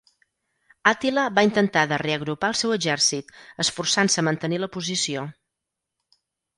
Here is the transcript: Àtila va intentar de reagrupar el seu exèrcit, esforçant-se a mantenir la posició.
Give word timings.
Àtila 0.91 1.25
va 1.39 1.43
intentar 1.49 1.83
de 1.91 2.01
reagrupar 2.03 2.51
el 2.55 2.59
seu 2.63 2.75
exèrcit, 2.79 3.31
esforçant-se 3.67 4.23
a 4.23 4.29
mantenir 4.33 4.63
la 4.67 4.75
posició. 4.81 5.31